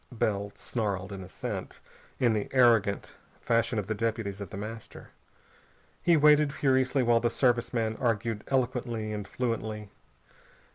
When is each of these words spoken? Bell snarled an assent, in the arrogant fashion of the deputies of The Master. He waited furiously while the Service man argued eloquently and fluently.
Bell 0.11 0.51
snarled 0.55 1.11
an 1.11 1.21
assent, 1.23 1.79
in 2.19 2.33
the 2.33 2.49
arrogant 2.53 3.13
fashion 3.39 3.77
of 3.77 3.85
the 3.85 3.93
deputies 3.93 4.41
of 4.41 4.49
The 4.49 4.57
Master. 4.57 5.09
He 6.01 6.17
waited 6.17 6.51
furiously 6.51 7.03
while 7.03 7.19
the 7.19 7.29
Service 7.29 7.71
man 7.71 7.95
argued 8.01 8.43
eloquently 8.47 9.13
and 9.13 9.27
fluently. 9.27 9.91